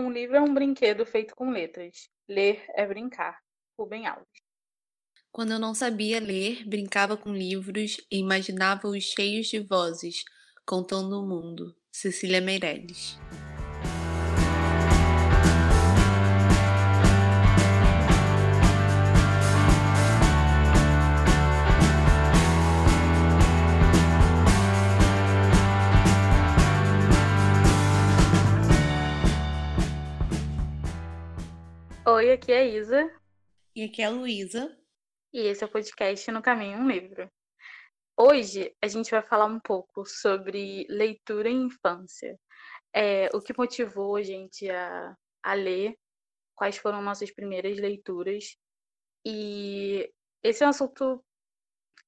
Um 0.00 0.10
livro 0.10 0.34
é 0.34 0.40
um 0.40 0.54
brinquedo 0.54 1.04
feito 1.04 1.36
com 1.36 1.50
letras. 1.50 2.08
Ler 2.26 2.64
é 2.74 2.86
brincar. 2.86 3.38
Rubem 3.78 4.06
Alves. 4.06 4.26
Quando 5.30 5.52
eu 5.52 5.58
não 5.58 5.74
sabia 5.74 6.18
ler, 6.18 6.66
brincava 6.66 7.18
com 7.18 7.34
livros 7.34 7.98
e 8.10 8.18
imaginava-os 8.18 9.04
cheios 9.04 9.48
de 9.48 9.60
vozes, 9.60 10.24
contando 10.64 11.20
o 11.20 11.26
mundo. 11.26 11.76
Cecília 11.92 12.40
Meirelles. 12.40 13.18
Oi, 32.30 32.34
aqui 32.34 32.52
é 32.52 32.60
a 32.60 32.64
Isa. 32.64 33.20
E 33.74 33.82
aqui 33.82 34.02
é 34.02 34.04
a 34.04 34.10
Luísa. 34.10 34.78
E 35.32 35.40
esse 35.40 35.64
é 35.64 35.66
o 35.66 35.70
podcast 35.70 36.30
No 36.30 36.40
Caminho 36.40 36.78
um 36.78 36.88
Livro. 36.88 37.28
Hoje 38.16 38.72
a 38.80 38.86
gente 38.86 39.10
vai 39.10 39.20
falar 39.20 39.46
um 39.46 39.58
pouco 39.58 40.06
sobre 40.06 40.86
leitura 40.88 41.48
em 41.48 41.64
infância. 41.64 42.38
É, 42.94 43.26
o 43.34 43.40
que 43.40 43.52
motivou 43.58 44.14
a 44.14 44.22
gente 44.22 44.70
a, 44.70 45.12
a 45.42 45.54
ler, 45.54 45.98
quais 46.54 46.76
foram 46.76 47.02
nossas 47.02 47.32
primeiras 47.32 47.76
leituras. 47.76 48.56
E 49.26 50.08
esse 50.40 50.62
é 50.62 50.66
um 50.66 50.70
assunto 50.70 51.24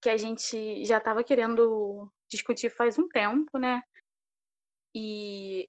que 0.01 0.09
a 0.09 0.17
gente 0.17 0.85
já 0.85 0.99
estava 0.99 1.25
querendo 1.25 2.09
discutir 2.31 2.71
faz 2.71 2.97
um 2.97 3.09
tempo, 3.09 3.59
né? 3.59 3.83
E 4.95 5.69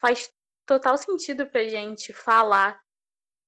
faz 0.00 0.28
total 0.66 0.98
sentido 0.98 1.48
para 1.48 1.60
a 1.60 1.68
gente 1.68 2.12
falar 2.12 2.84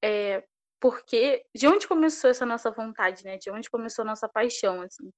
é, 0.02 0.44
porque 0.80 1.44
de 1.54 1.66
onde 1.68 1.88
começou 1.88 2.30
essa 2.30 2.46
nossa 2.46 2.70
vontade, 2.70 3.24
né? 3.24 3.38
De 3.38 3.50
onde 3.50 3.70
começou 3.70 4.02
a 4.02 4.06
nossa 4.06 4.28
paixão, 4.28 4.82
assim. 4.82 5.10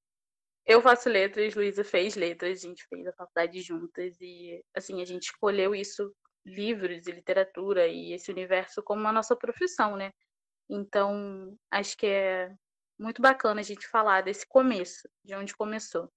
Eu 0.66 0.82
faço 0.82 1.08
letras, 1.08 1.54
Luísa 1.54 1.84
fez 1.84 2.16
letras, 2.16 2.64
a 2.64 2.68
gente 2.68 2.86
fez 2.88 3.06
a 3.06 3.12
faculdade 3.14 3.60
juntas 3.62 4.16
e 4.20 4.62
assim, 4.74 5.02
a 5.02 5.04
gente 5.04 5.24
escolheu 5.24 5.74
isso, 5.74 6.14
livros 6.46 7.06
e 7.06 7.12
literatura 7.12 7.86
e 7.88 8.12
esse 8.14 8.30
universo 8.30 8.82
como 8.82 9.06
a 9.08 9.12
nossa 9.12 9.36
profissão, 9.36 9.96
né? 9.96 10.12
Então, 10.70 11.56
acho 11.72 11.97
que 11.97 12.06
é 12.06 12.54
muito 12.98 13.22
bacana 13.22 13.60
a 13.60 13.64
gente 13.64 13.86
falar 13.88 14.22
desse 14.22 14.47
começo, 14.48 15.08
de 15.24 15.34
onde 15.34 15.56
começou. 15.56 16.10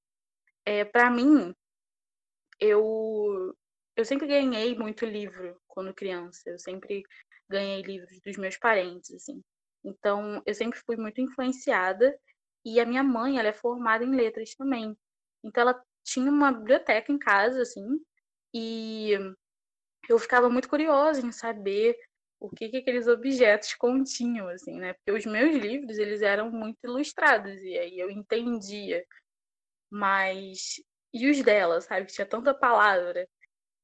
É, 0.66 0.86
para 0.86 1.10
mim, 1.10 1.54
eu 2.60 3.56
eu 3.96 4.06
sempre 4.06 4.28
ganhei 4.28 4.76
muito 4.76 5.06
livro 5.06 5.60
quando 5.68 5.94
criança. 5.94 6.42
Eu 6.50 6.58
sempre 6.60 7.04
ganhei 7.50 7.82
livros 7.82 8.20
dos 8.22 8.38
meus 8.38 8.58
parentes, 8.58 9.12
assim. 9.14 9.42
Então, 9.84 10.42
eu 10.46 10.54
sempre 10.54 10.80
fui 10.80 10.96
muito 10.96 11.20
influenciada 11.20 12.18
e 12.66 12.80
a 12.80 12.86
minha 12.86 13.04
mãe, 13.04 13.38
ela 13.38 13.50
é 13.50 13.54
formada 13.54 14.04
em 14.04 14.16
letras 14.16 14.56
também. 14.56 14.98
Então, 15.44 15.62
ela 15.62 15.84
tinha 16.04 16.30
uma 16.30 16.52
biblioteca 16.52 17.12
em 17.12 17.18
casa, 17.20 17.62
assim, 17.62 18.00
e 18.54 19.12
eu 20.10 20.20
ficava 20.20 20.50
muito 20.50 20.70
curiosa 20.70 21.26
em 21.26 21.32
saber 21.32 21.98
o 22.40 22.50
que, 22.50 22.70
que 22.70 22.78
aqueles 22.78 23.08
objetos 23.08 23.74
continham, 23.76 24.48
assim, 24.50 24.78
né? 24.78 24.94
Porque 24.94 25.12
os 25.12 25.26
meus 25.26 25.56
livros, 25.56 25.98
eles 25.98 26.22
eram 26.22 26.52
muito 26.52 26.78
ilustrados, 26.84 27.62
e 27.62 27.78
aí 27.78 28.00
eu 28.00 28.10
entendia. 28.10 29.06
Mas... 29.90 30.82
E 31.14 31.30
os 31.30 31.42
dela, 31.44 31.80
sabe? 31.80 32.08
Tinha 32.08 32.26
tanta 32.26 32.54
palavra. 32.54 33.28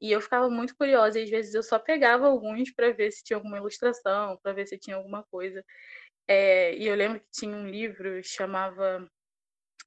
E 0.02 0.11
eu 0.11 0.22
ficava 0.22 0.50
muito 0.50 0.75
curiosa, 0.75 1.19
e 1.19 1.23
às 1.23 1.30
vezes 1.30 1.53
eu 1.53 1.64
só 1.64 1.80
pegava 1.80 2.28
alguns 2.28 2.72
para 2.73 2.92
ver 2.94 3.11
se 3.11 3.23
tinha 3.23 3.38
alguma 3.38 3.58
ilustração, 3.58 4.38
para 4.41 4.53
ver 4.53 4.67
se 4.67 4.78
tinha 4.78 4.95
alguma 4.97 5.23
coisa. 5.31 5.64
É, 6.28 6.75
e 6.78 6.88
eu 6.88 6.95
lembro 6.95 7.19
que 7.22 7.28
tinha 7.31 7.56
um 7.56 7.67
livro 7.69 8.22
chamava. 8.23 9.08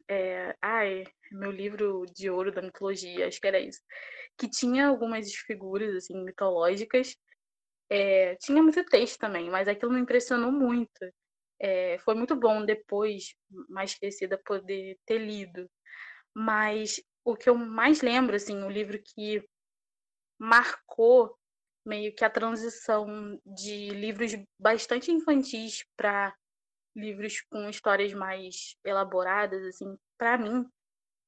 É, 0.09 0.57
ai, 0.63 1.05
meu 1.33 1.51
livro 1.51 2.05
de 2.15 2.31
ouro 2.31 2.53
da 2.53 2.63
mitologia, 2.63 3.29
acho 3.29 3.41
que 3.41 3.47
era 3.47 3.61
isso. 3.61 3.81
Que 4.39 4.49
tinha 4.51 4.89
algumas 4.89 5.33
figuras 5.35 5.95
assim, 5.97 6.23
mitológicas. 6.25 7.17
É, 7.91 8.37
tinha 8.37 8.63
muito 8.63 8.85
texto 8.87 9.19
também, 9.21 9.51
mas 9.51 9.69
aquilo 9.69 9.93
me 9.93 10.01
impressionou 10.01 10.53
muito. 10.53 10.91
É, 11.61 11.99
foi 12.01 12.15
muito 12.15 12.35
bom 12.37 12.65
depois, 12.65 13.35
mais 13.69 13.95
crescida, 13.95 14.39
poder 14.45 14.99
ter 15.07 15.19
lido. 15.19 15.69
Mas 16.35 17.01
o 17.25 17.37
que 17.37 17.49
eu 17.51 17.55
mais 17.57 18.03
lembro, 18.03 18.37
assim, 18.37 18.63
o 18.65 18.71
livro 18.71 18.99
que 19.03 19.43
marcou 20.43 21.39
meio 21.87 22.13
que 22.13 22.25
a 22.25 22.31
transição 22.31 23.41
de 23.47 23.91
livros 23.91 24.33
bastante 24.59 25.13
infantis 25.13 25.85
para 25.97 26.35
livros 26.97 27.41
com 27.43 27.69
histórias 27.69 28.13
mais 28.13 28.77
elaboradas, 28.85 29.65
assim, 29.65 29.97
para 30.19 30.37
mim 30.37 30.69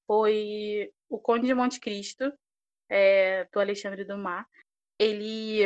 foi 0.05 0.93
o 1.09 1.19
Conde 1.19 1.47
de 1.47 1.55
Monte 1.55 1.79
Cristo, 1.79 2.33
é, 2.89 3.45
do 3.45 3.61
Alexandre 3.61 4.05
Dumas. 4.05 4.45
Ele, 4.99 5.63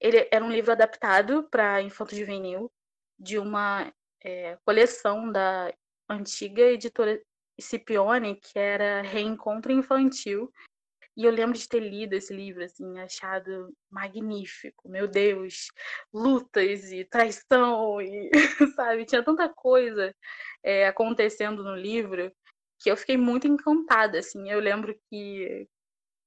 ele 0.00 0.28
era 0.30 0.44
um 0.44 0.50
livro 0.50 0.72
adaptado 0.72 1.48
para 1.48 1.80
infanto 1.80 2.14
juvenil 2.14 2.70
de 3.16 3.38
uma 3.38 3.92
é, 4.20 4.58
coleção 4.64 5.30
da 5.30 5.72
antiga 6.08 6.62
editora 6.62 7.22
Scipione, 7.58 8.34
que 8.34 8.58
era 8.58 9.00
Reencontro 9.02 9.72
Infantil, 9.72 10.52
e 11.16 11.24
eu 11.24 11.30
lembro 11.30 11.56
de 11.58 11.68
ter 11.68 11.80
lido 11.80 12.12
esse 12.14 12.34
livro, 12.34 12.62
assim, 12.62 12.98
achado 12.98 13.74
magnífico. 13.90 14.88
Meu 14.88 15.08
Deus, 15.08 15.68
lutas 16.12 16.92
e 16.92 17.04
traição, 17.04 18.00
e, 18.02 18.30
sabe? 18.76 19.06
Tinha 19.06 19.22
tanta 19.22 19.48
coisa 19.48 20.14
é, 20.62 20.86
acontecendo 20.86 21.64
no 21.64 21.74
livro 21.74 22.30
que 22.78 22.90
eu 22.90 22.96
fiquei 22.96 23.16
muito 23.16 23.48
encantada, 23.48 24.18
assim. 24.18 24.50
Eu 24.50 24.60
lembro 24.60 24.94
que, 25.08 25.66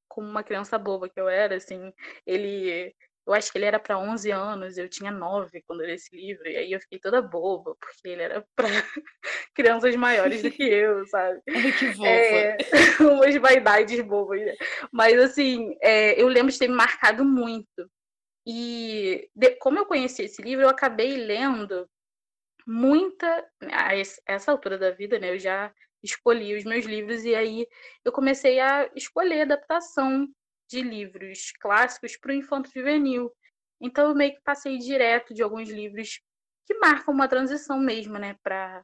como 0.07 0.27
uma 0.27 0.44
criança 0.44 0.77
boba 0.79 1.07
que 1.07 1.19
eu 1.19 1.29
era, 1.29 1.56
assim, 1.57 1.94
ele 2.25 2.95
eu 3.28 3.34
acho 3.34 3.52
que 3.52 3.57
ele 3.57 3.66
era 3.66 3.80
para 3.80 3.97
11 3.97 4.31
anos, 4.31 4.78
eu 4.78 4.90
tinha 4.90 5.12
9 5.12 5.62
quando 5.68 5.81
eu 5.81 5.88
li 5.88 5.94
esse 5.94 6.16
livro, 6.16 6.47
e 6.47 6.57
aí 6.57 6.72
eu 6.72 6.80
fiquei 6.80 7.00
toda 7.00 7.22
boba, 7.22 7.75
porque 7.80 8.07
ele 8.07 8.24
era 8.24 8.46
para 8.56 8.68
crianças 9.53 9.96
maiores 9.96 10.41
do 10.41 10.50
que 10.50 10.63
eu, 10.68 11.06
sabe? 11.07 11.41
Que 11.46 11.94
fofa. 11.94 12.07
É, 12.07 12.57
umas 13.02 13.35
vaidades 13.35 14.02
bobas, 14.02 14.41
né? 14.41 14.56
Mas, 14.91 15.18
assim, 15.19 15.75
é, 15.81 16.19
eu 16.19 16.28
lembro 16.28 16.52
de 16.52 16.57
ter 16.57 16.68
me 16.68 16.75
marcado 16.75 17.24
muito. 17.24 17.90
E 18.47 19.30
de, 19.36 19.51
como 19.57 19.78
eu 19.78 19.86
conheci 19.86 20.24
esse 20.24 20.41
livro, 20.41 20.66
eu 20.66 20.69
acabei 20.69 21.16
lendo 21.18 21.88
muita. 22.66 23.47
A 23.72 23.94
essa 24.25 24.51
altura 24.51 24.78
da 24.78 24.91
vida, 24.91 25.19
né? 25.19 25.31
Eu 25.31 25.40
já 25.40 25.72
escolhi 26.01 26.56
os 26.56 26.63
meus 26.63 26.86
livros, 26.86 27.25
e 27.25 27.36
aí 27.36 27.68
eu 28.03 28.12
comecei 28.12 28.59
a 28.59 28.90
escolher 28.96 29.41
adaptação 29.41 30.28
de 30.69 30.81
livros 30.81 31.52
clássicos 31.59 32.16
para 32.16 32.31
o 32.31 32.35
infanto 32.35 32.69
juvenil. 32.74 33.31
Então 33.81 34.09
eu 34.09 34.16
meio 34.16 34.35
que 34.35 34.41
passei 34.41 34.78
direto 34.78 35.34
de 35.34 35.41
alguns 35.41 35.69
livros 35.69 36.22
que 36.66 36.75
marcam 36.75 37.13
uma 37.13 37.28
transição 37.28 37.80
mesmo, 37.80 38.19
né, 38.19 38.35
para 38.44 38.84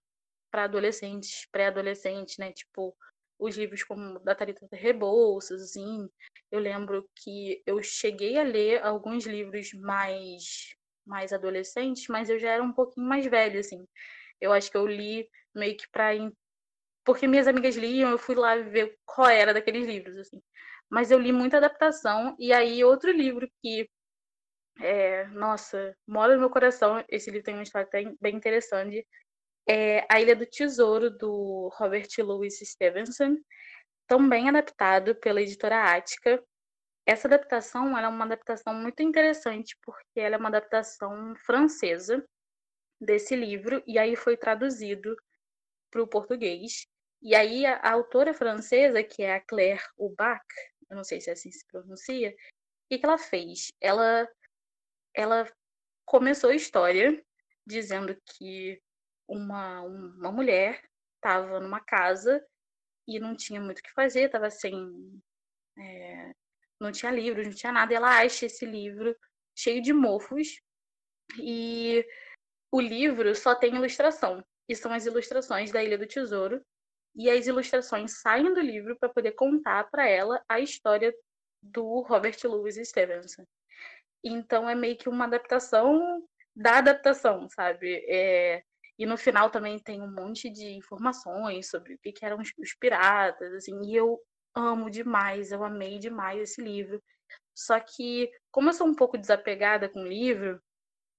adolescentes, 0.51 1.47
pré-adolescentes, 1.51 2.38
né, 2.38 2.51
tipo 2.51 2.96
os 3.38 3.57
livros 3.57 3.84
como 3.84 4.18
da 4.19 4.34
Tarita 4.34 4.66
Rebouças, 4.72 5.62
assim. 5.62 6.09
Eu 6.50 6.59
lembro 6.59 7.07
que 7.16 7.62
eu 7.66 7.84
cheguei 7.84 8.40
a 8.40 8.44
ler 8.44 8.81
alguns 8.84 9.25
livros 9.25 9.73
mais 9.73 10.73
mais 11.06 11.31
adolescentes, 11.31 12.07
mas 12.07 12.29
eu 12.29 12.40
já 12.40 12.50
era 12.52 12.63
um 12.63 12.73
pouquinho 12.73 13.07
mais 13.07 13.25
velha, 13.28 13.59
assim. 13.59 13.85
Eu 14.41 14.52
acho 14.52 14.72
que 14.72 14.78
eu 14.78 14.88
li 14.88 15.29
meio 15.53 15.78
que 15.78 15.88
para 15.91 16.12
porque 17.03 17.28
minhas 17.28 17.47
amigas 17.47 17.75
liam, 17.75 18.09
eu 18.09 18.17
fui 18.17 18.35
lá 18.35 18.56
ver 18.57 18.97
qual 19.06 19.29
era 19.29 19.53
daqueles 19.53 19.85
livros, 19.85 20.17
assim 20.17 20.41
mas 20.90 21.12
eu 21.12 21.19
li 21.19 21.31
muita 21.31 21.57
adaptação. 21.57 22.35
E 22.40 22.53
aí, 22.53 22.84
outro 22.84 23.12
livro 23.12 23.50
que, 23.62 23.90
é, 24.79 25.25
nossa, 25.28 25.96
mora 26.08 26.34
no 26.34 26.40
meu 26.41 26.49
coração, 26.49 27.03
esse 27.09 27.29
livro 27.29 27.46
tem 27.46 27.55
uma 27.55 27.64
história 27.64 27.90
bem 28.22 28.35
interessante, 28.35 29.05
é 29.67 30.05
A 30.09 30.22
Ilha 30.22 30.35
do 30.35 30.46
Tesouro, 30.46 31.09
do 31.09 31.70
Robert 31.76 32.08
Louis 32.20 32.59
Stevenson, 32.59 33.37
também 34.08 34.47
adaptado 34.47 35.16
pela 35.16 35.41
editora 35.41 35.96
Ática. 35.96 36.43
Essa 37.05 37.28
adaptação 37.28 37.97
é 37.97 38.08
uma 38.08 38.26
adaptação 38.26 38.73
muito 38.73 39.02
interessante, 39.02 39.76
porque 39.81 40.20
ela 40.20 40.35
é 40.35 40.38
uma 40.38 40.49
adaptação 40.49 41.35
francesa 41.46 42.23
desse 42.99 43.35
livro, 43.35 43.84
e 43.85 43.97
aí 43.99 44.16
foi 44.16 44.38
traduzido 44.38 45.16
para 45.91 46.02
o 46.02 46.08
português. 46.08 46.88
E 47.22 47.34
aí 47.34 47.66
a, 47.66 47.91
autora 47.91 48.34
francesa, 48.34 49.03
que 49.03 49.23
é 49.23 49.35
a 49.35 49.41
Claire 49.41 49.81
Ubac, 49.97 50.43
eu 50.90 50.96
não 50.96 51.03
sei 51.03 51.20
se 51.22 51.29
é 51.29 51.34
assim 51.34 51.52
se 51.52 51.66
pronuncia, 51.67 52.32
o 52.32 52.87
que, 52.90 52.99
que 52.99 53.05
ela 53.05 53.17
fez? 53.17 53.72
Ela, 53.82 54.28
ela 55.14 55.52
começou 56.05 56.52
a 56.52 56.55
história 56.55 57.23
dizendo 57.66 58.16
que 58.26 58.82
uma, 59.28 59.82
uma 59.82 60.32
mulher 60.32 60.84
estava 61.16 61.59
numa 61.59 61.79
casa 61.79 62.46
e 63.08 63.20
não 63.20 63.35
tinha 63.35 63.59
muito 63.59 63.79
o 63.79 63.84
que 63.84 63.91
fazer, 63.91 64.26
estava 64.26 64.49
sem. 64.49 65.22
É, 65.78 66.32
não 66.79 66.91
tinha 66.91 67.11
livros, 67.11 67.47
não 67.47 67.53
tinha 67.53 67.72
nada, 67.72 67.91
e 67.91 67.96
ela 67.96 68.20
acha 68.20 68.46
esse 68.46 68.66
livro 68.66 69.16
cheio 69.58 69.81
de 69.81 69.93
mofos 69.93 70.59
e 71.40 72.05
o 72.72 72.79
livro 72.79 73.34
só 73.35 73.55
tem 73.55 73.76
ilustração. 73.76 74.43
E 74.67 74.76
são 74.76 74.91
as 74.91 75.05
ilustrações 75.05 75.72
da 75.72 75.84
Ilha 75.84 75.97
do 75.97 76.08
Tesouro. 76.08 76.64
E 77.16 77.29
as 77.29 77.47
ilustrações 77.47 78.20
saem 78.20 78.53
do 78.53 78.59
livro 78.59 78.97
para 79.00 79.09
poder 79.09 79.32
contar 79.32 79.90
para 79.90 80.08
ela 80.08 80.44
a 80.50 80.59
história 80.59 81.14
do 81.62 82.02
Robert 82.02 82.38
Louis 82.44 82.76
Stevenson. 82.76 83.46
Então 84.23 84.70
é 84.70 84.76
meio 84.76 84.97
que 84.97 85.08
uma 85.08 85.26
adaptação 85.26 86.23
da 86.56 86.78
adaptação, 86.78 87.47
sabe? 87.50 88.06
É... 88.08 88.64
E 88.97 89.06
no 89.06 89.17
final 89.17 89.50
também 89.50 89.78
tem 89.78 90.02
um 90.02 90.12
monte 90.12 90.50
de 90.50 90.72
informações 90.72 91.70
sobre 91.70 91.96
o 91.96 92.00
que, 92.00 92.26
eram 92.26 92.38
os 92.40 92.73
piratas, 92.79 93.53
assim, 93.53 93.73
e 93.84 93.96
eu 93.96 94.20
amo 94.56 94.90
demais, 94.90 95.52
eu 95.52 95.64
amei 95.66 96.00
demais 96.00 96.40
esse 96.40 96.62
livro. 96.62 97.02
Só 97.53 97.78
que, 97.79 98.32
como 98.52 98.70
eu 98.70 98.73
sou 98.73 98.88
um 98.88 98.96
pouco 98.96 99.17
desapegada 99.17 99.90
com 99.90 100.00
o 100.00 100.08
livro, 100.08 100.62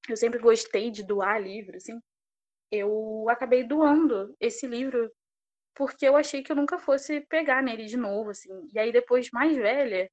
eu 0.08 0.16
sempre 0.16 0.38
gostei 0.38 0.90
de 0.90 1.02
doar 1.02 1.42
livro, 1.42 1.76
assim, 1.76 2.00
eu 2.70 3.26
acabei 3.28 3.62
doando 3.62 4.34
esse 4.40 4.66
livro 4.66 5.10
porque 5.76 6.08
eu 6.08 6.16
achei 6.16 6.42
que 6.42 6.50
eu 6.50 6.56
nunca 6.56 6.78
fosse 6.78 7.20
pegar 7.28 7.62
nele 7.62 7.84
de 7.84 7.96
novo, 7.96 8.30
assim. 8.30 8.68
E 8.72 8.78
aí, 8.78 8.90
depois, 8.90 9.30
mais 9.30 9.54
velha, 9.56 10.10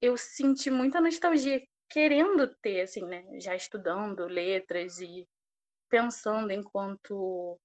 eu 0.00 0.16
senti 0.16 0.70
muita 0.70 1.00
nostalgia 1.00 1.62
querendo 1.88 2.46
ter, 2.62 2.82
assim, 2.82 3.04
né? 3.04 3.24
Já 3.40 3.56
estudando 3.56 4.26
letras 4.26 5.00
e 5.00 5.26
pensando 5.88 6.52
enquanto 6.52 7.58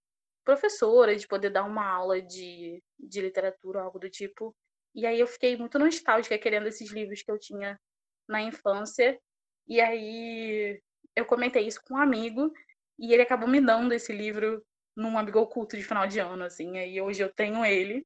professora, 0.46 1.16
de 1.16 1.28
poder 1.28 1.50
dar 1.50 1.64
uma 1.64 1.86
aula 1.86 2.22
de, 2.22 2.82
de 2.98 3.22
literatura, 3.22 3.82
algo 3.82 4.00
do 4.00 4.10
tipo. 4.10 4.56
E 4.94 5.06
aí 5.06 5.20
eu 5.20 5.28
fiquei 5.28 5.58
muito 5.58 5.78
nostálgica 5.78 6.38
querendo 6.38 6.68
esses 6.68 6.90
livros 6.92 7.22
que 7.22 7.32
eu 7.32 7.40
tinha 7.40 7.80
na 8.28 8.42
infância. 8.42 9.20
E 9.68 9.82
aí 9.82 10.82
eu 11.16 11.26
comentei 11.26 11.68
isso 11.68 11.82
com 11.86 11.96
um 11.96 11.98
amigo 11.98 12.52
e 12.98 13.14
ele 13.14 13.24
acabou 13.24 13.48
me 13.48 13.60
dando 13.60 13.94
esse 13.94 14.14
livro 14.14 14.64
num 14.96 15.18
amigo 15.18 15.40
oculto 15.40 15.76
de 15.76 15.84
final 15.84 16.08
de 16.08 16.20
ano, 16.20 16.44
assim. 16.44 16.78
Aí 16.78 17.02
hoje 17.02 17.22
eu 17.22 17.32
tenho 17.32 17.66
ele. 17.66 18.06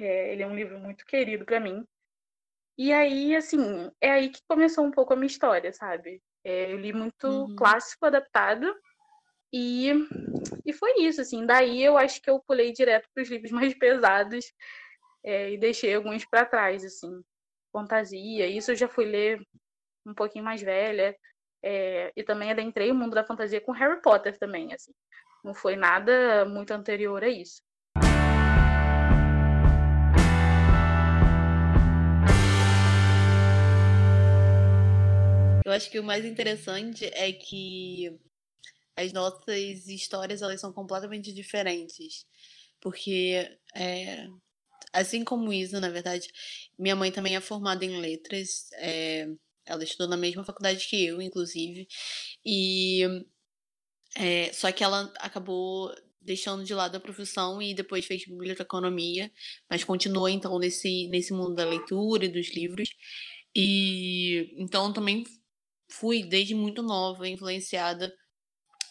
É, 0.00 0.32
ele 0.32 0.42
é 0.42 0.46
um 0.46 0.54
livro 0.54 0.78
muito 0.78 1.04
querido 1.04 1.44
para 1.44 1.60
mim. 1.60 1.84
E 2.78 2.92
aí, 2.92 3.36
assim, 3.36 3.90
é 4.00 4.10
aí 4.10 4.30
que 4.30 4.40
começou 4.48 4.84
um 4.84 4.90
pouco 4.90 5.12
a 5.12 5.16
minha 5.16 5.26
história, 5.26 5.72
sabe? 5.72 6.22
É, 6.42 6.72
eu 6.72 6.78
li 6.78 6.92
muito 6.92 7.26
uhum. 7.26 7.54
clássico 7.54 8.06
adaptado 8.06 8.74
e, 9.52 9.90
e 10.64 10.72
foi 10.72 11.00
isso, 11.00 11.20
assim. 11.20 11.44
Daí 11.44 11.82
eu 11.82 11.98
acho 11.98 12.22
que 12.22 12.30
eu 12.30 12.40
pulei 12.40 12.72
direto 12.72 13.08
para 13.12 13.22
os 13.22 13.28
livros 13.28 13.50
mais 13.50 13.74
pesados 13.78 14.52
é, 15.24 15.52
e 15.52 15.58
deixei 15.58 15.94
alguns 15.94 16.24
para 16.24 16.46
trás, 16.46 16.84
assim. 16.84 17.22
Fantasia, 17.72 18.46
isso 18.46 18.70
eu 18.72 18.76
já 18.76 18.88
fui 18.88 19.04
ler 19.04 19.40
um 20.06 20.14
pouquinho 20.14 20.44
mais 20.44 20.62
velha. 20.62 21.16
É, 21.62 22.10
e 22.16 22.22
também 22.22 22.50
adentrei 22.50 22.90
o 22.90 22.94
mundo 22.94 23.14
da 23.14 23.24
fantasia 23.24 23.60
com 23.60 23.72
Harry 23.72 24.00
Potter 24.00 24.38
também, 24.38 24.72
assim. 24.72 24.92
Não 25.42 25.54
foi 25.54 25.76
nada 25.76 26.44
muito 26.44 26.70
anterior 26.72 27.22
a 27.24 27.28
isso. 27.28 27.62
Eu 35.64 35.72
acho 35.72 35.90
que 35.90 36.00
o 36.00 36.04
mais 36.04 36.24
interessante 36.24 37.06
é 37.14 37.32
que 37.32 38.18
as 38.96 39.12
nossas 39.12 39.86
histórias 39.88 40.42
elas 40.42 40.60
são 40.60 40.72
completamente 40.72 41.32
diferentes. 41.32 42.26
Porque, 42.80 43.56
é, 43.74 44.26
assim 44.92 45.22
como 45.24 45.52
Isa, 45.52 45.80
na 45.80 45.88
verdade, 45.88 46.28
minha 46.78 46.96
mãe 46.96 47.12
também 47.12 47.36
é 47.36 47.40
formada 47.40 47.84
em 47.84 48.00
letras. 48.00 48.68
É, 48.74 49.28
ela 49.64 49.84
estudou 49.84 50.08
na 50.08 50.16
mesma 50.16 50.44
faculdade 50.44 50.86
que 50.88 51.06
eu, 51.06 51.22
inclusive. 51.22 51.86
E 52.44 53.02
é, 54.14 54.52
só 54.52 54.70
que 54.72 54.82
ela 54.82 55.12
acabou 55.18 55.94
deixando 56.20 56.64
de 56.64 56.74
lado 56.74 56.96
a 56.96 57.00
profissão 57.00 57.62
e 57.62 57.74
depois 57.74 58.04
fez 58.04 58.24
biblioteconomia, 58.26 59.32
mas 59.68 59.84
continuou 59.84 60.28
então 60.28 60.58
nesse, 60.58 61.08
nesse 61.08 61.32
mundo 61.32 61.54
da 61.54 61.64
leitura 61.64 62.26
e 62.26 62.28
dos 62.28 62.50
livros. 62.54 62.90
E 63.54 64.54
então 64.56 64.92
também 64.92 65.24
fui 65.90 66.22
desde 66.22 66.54
muito 66.54 66.82
nova 66.82 67.28
influenciada 67.28 68.14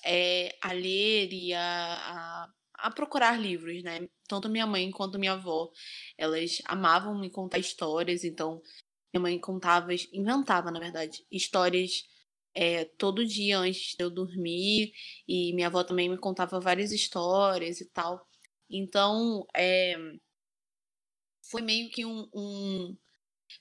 é, 0.04 0.56
a 0.62 0.74
ler 0.74 1.32
e 1.32 1.54
a, 1.54 1.62
a, 1.64 2.50
a, 2.88 2.92
procurar 2.92 3.40
livros, 3.40 3.84
né? 3.84 4.08
Tanto 4.28 4.50
minha 4.50 4.68
mãe 4.68 4.90
quanto 4.92 5.20
minha 5.20 5.34
avó, 5.34 5.70
elas 6.18 6.62
amavam 6.66 7.18
me 7.18 7.30
contar 7.30 7.60
histórias, 7.60 8.24
então 8.24 8.62
minha 9.14 9.22
mãe 9.22 9.40
contava, 9.40 9.94
inventava, 10.14 10.72
na 10.72 10.80
verdade, 10.80 11.26
histórias 11.32 12.04
é, 12.54 12.86
todo 12.86 13.26
dia 13.26 13.60
antes 13.60 13.96
de 13.98 14.04
eu 14.04 14.10
dormir, 14.10 14.94
e 15.28 15.54
minha 15.54 15.68
avó 15.68 15.84
também 15.84 16.10
me 16.10 16.18
contava 16.18 16.60
várias 16.60 16.92
histórias 16.92 17.82
e 17.82 17.90
tal. 17.90 18.28
Então, 18.70 19.46
é, 19.56 19.96
foi 21.50 21.62
meio 21.62 21.90
que 21.90 22.06
um, 22.06 22.28
um 22.34 22.98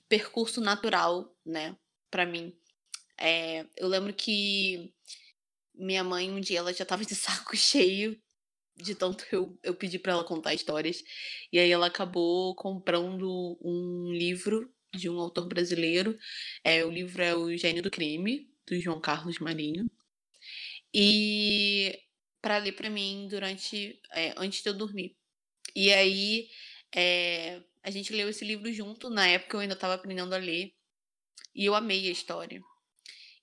percurso 0.07 0.61
natural, 0.61 1.35
né, 1.45 1.75
para 2.11 2.25
mim. 2.25 2.55
É, 3.17 3.65
eu 3.77 3.87
lembro 3.87 4.13
que 4.13 4.93
minha 5.73 6.03
mãe, 6.03 6.31
um 6.31 6.39
dia, 6.39 6.59
ela 6.59 6.73
já 6.73 6.85
tava 6.85 7.05
de 7.05 7.15
saco 7.15 7.55
cheio 7.57 8.19
de 8.81 8.95
tanto 8.95 9.25
eu, 9.31 9.57
eu 9.61 9.75
pedi 9.75 9.99
para 9.99 10.13
ela 10.13 10.23
contar 10.23 10.53
histórias. 10.53 11.03
E 11.51 11.59
aí 11.59 11.71
ela 11.71 11.87
acabou 11.87 12.55
comprando 12.55 13.57
um 13.61 14.11
livro 14.11 14.71
de 14.95 15.09
um 15.09 15.19
autor 15.19 15.47
brasileiro. 15.47 16.17
É, 16.63 16.83
o 16.85 16.89
livro 16.89 17.21
é 17.21 17.35
O 17.35 17.55
Gênio 17.55 17.83
do 17.83 17.91
Crime, 17.91 18.48
do 18.69 18.79
João 18.79 19.01
Carlos 19.01 19.39
Marinho. 19.39 19.89
E 20.93 21.99
para 22.41 22.57
ler 22.57 22.73
para 22.73 22.89
mim 22.89 23.27
durante 23.29 23.99
é, 24.13 24.33
antes 24.37 24.63
de 24.63 24.69
eu 24.69 24.73
dormir. 24.73 25.15
E 25.75 25.93
aí 25.93 26.49
é, 26.95 27.61
a 27.83 27.91
gente 27.91 28.13
leu 28.13 28.29
esse 28.29 28.45
livro 28.45 28.71
junto, 28.71 29.09
na 29.09 29.27
época 29.27 29.57
eu 29.57 29.61
ainda 29.61 29.73
estava 29.73 29.93
aprendendo 29.93 30.33
a 30.33 30.37
ler, 30.37 30.73
e 31.55 31.65
eu 31.65 31.75
amei 31.75 32.07
a 32.07 32.11
história. 32.11 32.61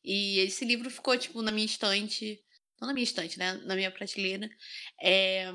E 0.05 0.38
esse 0.40 0.64
livro 0.64 0.90
ficou, 0.90 1.19
tipo, 1.19 1.43
na 1.43 1.52
minha 1.52 1.67
estante, 1.67 2.40
não 2.81 2.88
na 2.88 2.94
minha 2.94 3.05
estante, 3.05 3.38
né, 3.38 3.55
na 3.64 3.75
minha 3.75 3.90
prateleira, 3.90 4.49
é, 5.02 5.52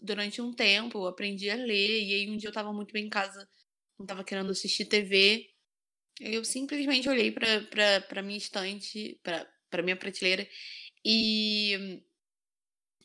durante 0.00 0.40
um 0.42 0.52
tempo, 0.52 0.98
eu 0.98 1.06
aprendi 1.06 1.50
a 1.50 1.56
ler, 1.56 2.02
e 2.02 2.14
aí 2.14 2.30
um 2.30 2.36
dia 2.36 2.48
eu 2.48 2.50
estava 2.50 2.72
muito 2.72 2.92
bem 2.92 3.06
em 3.06 3.10
casa, 3.10 3.48
não 3.98 4.04
estava 4.04 4.24
querendo 4.24 4.50
assistir 4.50 4.86
TV, 4.86 5.51
eu 6.20 6.44
simplesmente 6.44 7.08
olhei 7.08 7.32
para 7.32 8.22
minha 8.22 8.38
estante, 8.38 9.20
para 9.70 9.82
minha 9.82 9.96
prateleira 9.96 10.46
e 11.04 12.02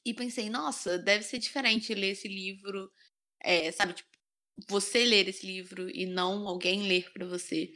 e 0.05 0.13
pensei, 0.13 0.49
nossa, 0.49 0.97
deve 0.97 1.23
ser 1.23 1.37
diferente 1.39 1.93
ler 1.93 2.11
esse 2.11 2.27
livro, 2.27 2.91
é, 3.41 3.71
sabe, 3.71 3.93
tipo, 3.93 4.09
você 4.69 5.05
ler 5.05 5.27
esse 5.27 5.45
livro 5.45 5.89
e 5.89 6.05
não 6.05 6.47
alguém 6.47 6.83
ler 6.87 7.11
para 7.13 7.25
você. 7.25 7.71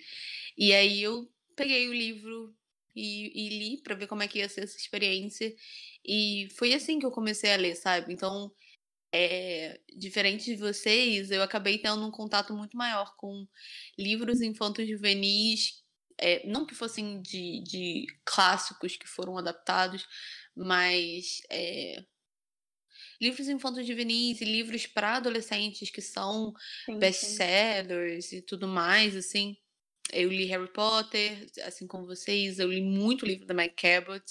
E 0.58 0.74
aí 0.74 1.02
eu 1.04 1.30
peguei 1.56 1.88
o 1.90 1.94
livro 1.94 2.56
e, 2.96 3.48
e 3.48 3.50
li 3.60 3.82
para 3.84 3.96
ver 3.96 4.08
como 4.08 4.24
é 4.24 4.28
que 4.28 4.40
ia 4.40 4.50
ser 4.50 4.62
essa 4.64 4.78
experiência 4.78 5.56
e 6.06 6.48
foi 6.58 6.74
assim 6.74 7.00
que 7.00 7.06
eu 7.06 7.12
comecei 7.12 7.54
a 7.54 7.58
ler, 7.58 7.76
sabe? 7.76 8.14
Então 8.14 8.52
é, 9.14 9.80
diferente 9.96 10.46
de 10.46 10.56
vocês, 10.56 11.32
eu 11.32 11.44
acabei 11.44 11.78
tendo 11.78 12.06
um 12.06 12.12
contato 12.12 12.54
muito 12.54 12.78
maior 12.78 13.16
com 13.18 13.48
livros 13.98 14.42
infantos 14.42 14.88
juvenis, 14.88 15.84
é, 16.18 16.46
não 16.48 16.66
que 16.66 16.76
fossem 16.76 17.22
de, 17.22 17.62
de, 17.64 18.06
clássicos 18.24 18.96
que 18.96 19.08
foram 19.08 19.38
adaptados, 19.38 20.08
mas 20.56 21.42
é, 21.50 22.04
livros 23.20 23.50
infantos 23.50 23.86
juvenis 23.86 24.40
e 24.40 24.46
livros 24.46 24.88
para 24.88 25.18
adolescentes 25.18 25.90
que 25.90 26.02
são 26.02 26.54
best-sellers 27.00 28.32
e 28.32 28.42
tudo 28.42 28.68
mais, 28.68 29.16
assim. 29.16 29.58
Eu 30.12 30.30
li 30.30 30.46
Harry 30.46 30.72
Potter, 30.72 31.50
assim 31.64 31.88
como 31.88 32.06
vocês, 32.06 32.60
eu 32.60 32.72
li 32.72 32.82
muito 32.82 33.26
livro 33.26 33.46
da 33.46 33.54
Meg 33.54 33.74
Cabot, 33.76 34.24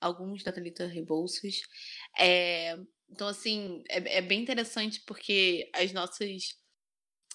alguns 0.00 0.42
da 0.42 0.52
Thalita 0.52 0.86
Rebouças. 0.86 1.62
É, 2.18 2.76
então, 3.10 3.28
assim, 3.28 3.82
é, 3.88 4.18
é 4.18 4.22
bem 4.22 4.42
interessante 4.42 5.00
porque 5.06 5.70
as 5.74 5.92
nossas, 5.92 6.56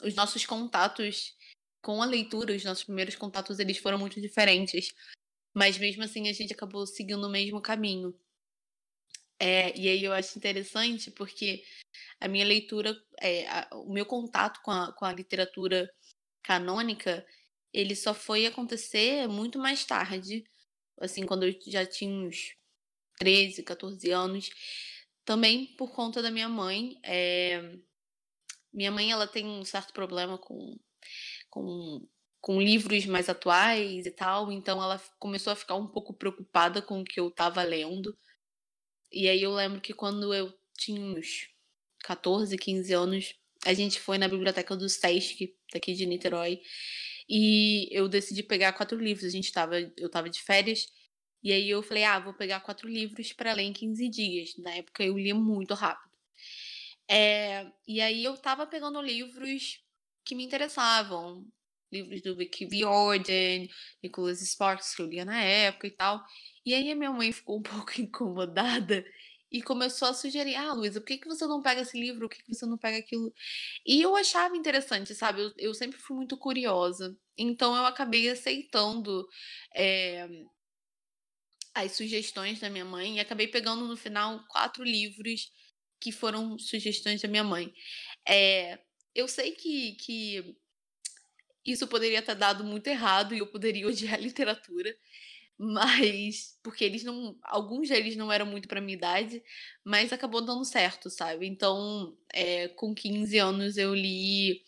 os 0.01 0.15
nossos 0.15 0.45
contatos 0.45 1.35
com 1.81 2.01
a 2.01 2.05
leitura, 2.05 2.55
os 2.55 2.63
nossos 2.63 2.83
primeiros 2.85 3.15
contatos, 3.15 3.59
eles 3.59 3.77
foram 3.77 3.97
muito 3.97 4.21
diferentes. 4.21 4.93
Mas 5.53 5.77
mesmo 5.77 6.03
assim, 6.03 6.29
a 6.29 6.33
gente 6.33 6.53
acabou 6.53 6.87
seguindo 6.87 7.25
o 7.25 7.29
mesmo 7.29 7.61
caminho. 7.61 8.17
É, 9.39 9.77
e 9.77 9.89
aí 9.89 10.03
eu 10.03 10.13
acho 10.13 10.37
interessante 10.37 11.11
porque 11.11 11.63
a 12.19 12.27
minha 12.27 12.45
leitura, 12.45 12.95
é, 13.19 13.47
a, 13.49 13.69
o 13.73 13.91
meu 13.91 14.05
contato 14.05 14.61
com 14.61 14.71
a, 14.71 14.93
com 14.93 15.05
a 15.05 15.13
literatura 15.13 15.91
canônica, 16.41 17.25
ele 17.73 17.95
só 17.95 18.13
foi 18.13 18.45
acontecer 18.45 19.27
muito 19.27 19.59
mais 19.59 19.83
tarde, 19.85 20.45
assim, 20.99 21.25
quando 21.25 21.43
eu 21.45 21.53
já 21.67 21.85
tinha 21.85 22.11
uns 22.11 22.55
13, 23.19 23.63
14 23.63 24.11
anos. 24.11 24.49
Também 25.25 25.67
por 25.77 25.91
conta 25.91 26.21
da 26.21 26.31
minha 26.31 26.49
mãe. 26.49 26.99
É... 27.03 27.77
Minha 28.73 28.91
mãe 28.91 29.11
ela 29.11 29.27
tem 29.27 29.45
um 29.45 29.63
certo 29.63 29.93
problema 29.93 30.37
com, 30.37 30.77
com 31.49 32.01
com 32.43 32.61
livros 32.61 33.05
mais 33.05 33.29
atuais 33.29 34.05
e 34.05 34.11
tal, 34.11 34.51
então 34.51 34.83
ela 34.83 35.01
começou 35.17 35.53
a 35.53 35.55
ficar 35.55 35.75
um 35.75 35.87
pouco 35.87 36.13
preocupada 36.13 36.81
com 36.81 36.99
o 36.99 37.03
que 37.05 37.17
eu 37.17 37.29
estava 37.29 37.63
lendo. 37.63 38.13
E 39.09 39.29
aí 39.29 39.41
eu 39.41 39.53
lembro 39.53 39.79
que 39.79 39.93
quando 39.93 40.33
eu 40.33 40.53
tinha 40.77 40.99
uns 40.99 41.47
14, 42.03 42.57
15 42.57 42.93
anos, 42.93 43.35
a 43.65 43.73
gente 43.73 43.97
foi 43.97 44.17
na 44.17 44.27
biblioteca 44.27 44.75
do 44.75 44.89
Sesc, 44.89 45.55
daqui 45.71 45.93
de 45.93 46.05
Niterói, 46.05 46.59
e 47.29 47.87
eu 47.97 48.09
decidi 48.09 48.43
pegar 48.43 48.73
quatro 48.73 48.99
livros. 48.99 49.25
A 49.25 49.29
gente 49.29 49.49
tava, 49.49 49.79
eu 49.95 50.09
tava 50.09 50.29
de 50.29 50.41
férias, 50.41 50.87
e 51.43 51.51
aí 51.51 51.69
eu 51.69 51.83
falei, 51.83 52.03
ah, 52.03 52.19
vou 52.19 52.33
pegar 52.33 52.61
quatro 52.61 52.87
livros 52.87 53.33
para 53.33 53.53
ler 53.53 53.63
em 53.63 53.73
15 53.73 54.07
dias. 54.09 54.55
Na 54.57 54.71
época 54.75 55.03
eu 55.03 55.17
lia 55.17 55.35
muito 55.35 55.73
rápido. 55.73 56.13
É, 57.07 57.69
e 57.87 58.01
aí 58.01 58.23
eu 58.23 58.37
tava 58.37 58.65
pegando 58.65 59.01
livros 59.01 59.83
que 60.25 60.35
me 60.35 60.43
interessavam 60.43 61.45
livros 61.91 62.21
do 62.21 62.35
Vicky 62.35 62.65
Riordan, 62.65 63.67
Nicholas 64.01 64.39
Sparks, 64.39 64.95
que 64.95 65.01
eu 65.01 65.05
lia 65.05 65.23
na 65.25 65.41
época 65.41 65.87
e 65.87 65.91
tal. 65.91 66.23
E 66.65 66.73
aí 66.73 66.91
a 66.91 66.95
minha 66.95 67.11
mãe 67.11 67.31
ficou 67.31 67.59
um 67.59 67.61
pouco 67.63 68.01
incomodada 68.01 69.05
e 69.51 69.61
começou 69.61 70.07
a 70.07 70.13
sugerir: 70.13 70.55
Ah, 70.55 70.73
Luísa, 70.73 70.99
por 70.99 71.07
que, 71.07 71.19
que 71.19 71.27
você 71.27 71.45
não 71.45 71.61
pega 71.61 71.81
esse 71.81 71.99
livro? 71.99 72.27
Por 72.27 72.35
que, 72.35 72.43
que 72.43 72.53
você 72.53 72.65
não 72.65 72.77
pega 72.77 72.97
aquilo? 72.97 73.31
E 73.85 74.01
eu 74.01 74.15
achava 74.15 74.57
interessante, 74.57 75.13
sabe? 75.13 75.41
Eu, 75.41 75.51
eu 75.57 75.73
sempre 75.73 75.99
fui 75.99 76.17
muito 76.17 76.37
curiosa. 76.37 77.15
Então 77.37 77.75
eu 77.75 77.85
acabei 77.85 78.29
aceitando 78.29 79.27
é, 79.75 80.27
as 81.73 81.93
sugestões 81.93 82.59
da 82.59 82.69
minha 82.69 82.85
mãe 82.85 83.17
e 83.17 83.19
acabei 83.19 83.47
pegando 83.47 83.87
no 83.87 83.97
final 83.97 84.45
quatro 84.47 84.83
livros 84.83 85.51
que 85.99 86.11
foram 86.11 86.59
sugestões 86.59 87.21
da 87.21 87.27
minha 87.27 87.43
mãe. 87.43 87.73
É, 88.27 88.79
eu 89.15 89.27
sei 89.27 89.51
que, 89.51 89.93
que 89.93 90.55
isso 91.65 91.87
poderia 91.87 92.21
ter 92.21 92.35
dado 92.35 92.63
muito 92.63 92.87
errado 92.87 93.33
e 93.33 93.39
eu 93.39 93.47
poderia 93.47 93.87
odiar 93.87 94.15
a 94.15 94.17
literatura, 94.21 94.95
mas 95.57 96.57
porque 96.61 96.83
eles 96.83 97.03
não, 97.03 97.37
alguns 97.43 97.89
deles 97.89 98.15
não 98.15 98.31
eram 98.31 98.45
muito 98.45 98.67
para 98.67 98.81
minha 98.81 98.97
idade, 98.97 99.41
mas 99.83 100.11
acabou 100.11 100.41
dando 100.41 100.65
certo, 100.65 101.09
sabe? 101.09 101.47
Então, 101.47 102.17
é, 102.33 102.67
com 102.69 102.93
15 102.93 103.37
anos 103.37 103.77
eu 103.77 103.93
li 103.95 104.63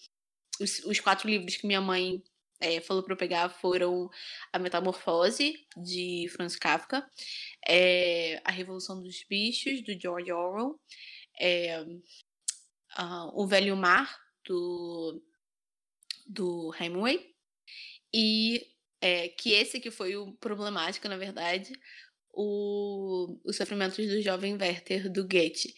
os, 0.60 0.80
os 0.86 1.00
quatro 1.00 1.30
livros 1.30 1.58
que 1.58 1.68
minha 1.68 1.82
mãe 1.82 2.24
é, 2.60 2.80
falou 2.82 3.04
para 3.04 3.14
eu 3.14 3.18
pegar 3.18 3.50
foram 3.50 4.10
A 4.52 4.60
Metamorfose, 4.60 5.56
de 5.78 6.28
Franz 6.32 6.56
Kafka, 6.56 7.06
é, 7.68 8.42
A 8.44 8.52
Revolução 8.52 9.02
dos 9.02 9.24
Bichos, 9.30 9.84
do 9.84 10.00
George 10.00 10.32
Orwell, 10.32 10.80
é, 11.40 11.82
uh, 11.82 13.32
O 13.34 13.46
Velho 13.48 13.76
Mar, 13.76 14.18
do 14.46 15.22
do 16.28 16.74
Hemingway. 16.80 17.34
E 18.14 18.66
é, 19.02 19.30
que 19.30 19.52
esse 19.52 19.80
que 19.80 19.92
foi 19.92 20.16
o 20.16 20.34
problemático, 20.38 21.08
na 21.08 21.18
verdade, 21.18 21.74
o, 22.34 23.40
Os 23.44 23.58
Sofrimentos 23.58 23.98
do 24.08 24.22
Jovem 24.22 24.54
Werther, 24.54 25.12
do 25.12 25.28
Goethe. 25.28 25.74